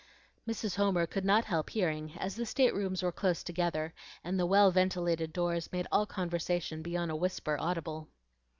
[0.47, 0.77] Mrs.
[0.77, 3.93] Homer could not help hearing as the staterooms were close together,
[4.23, 8.07] and the well ventilated doors made all conversation beyond a whisper audible.